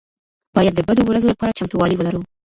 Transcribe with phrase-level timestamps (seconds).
[0.55, 2.21] باید د بدو ورځو لپاره چمتووالی ولرو.